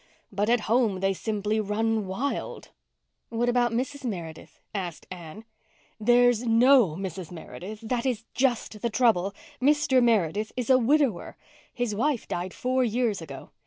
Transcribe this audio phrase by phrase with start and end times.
[0.31, 2.69] But at home they simply run wild."
[3.29, 4.03] "What about Mrs.
[4.03, 5.45] Meredith?" asked Anne.
[5.99, 7.29] "There's no Mrs.
[7.31, 7.81] Meredith.
[7.83, 9.35] That is just the trouble.
[9.61, 10.01] Mr.
[10.01, 11.37] Meredith is a widower.
[11.71, 13.51] His wife died four years ago.